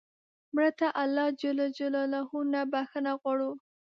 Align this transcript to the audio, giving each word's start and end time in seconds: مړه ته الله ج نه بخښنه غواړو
مړه 0.53 0.71
ته 0.79 0.87
الله 1.01 1.27
ج 1.39 1.39
نه 2.53 2.61
بخښنه 2.71 3.11
غواړو 3.21 3.51